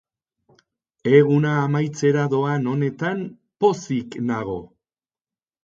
[1.17, 3.23] Eguna amaitzera doan honetan,
[3.65, 4.59] pozik nago.